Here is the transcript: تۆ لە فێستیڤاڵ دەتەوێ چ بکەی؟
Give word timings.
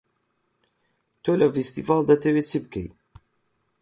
تۆ 1.23 1.31
لە 1.39 1.47
فێستیڤاڵ 1.53 2.01
دەتەوێ 2.09 2.41
چ 2.49 2.51
بکەی؟ 2.63 2.87